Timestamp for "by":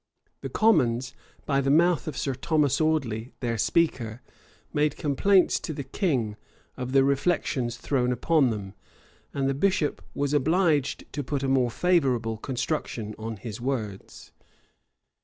1.45-1.61